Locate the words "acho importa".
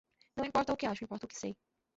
0.87-1.27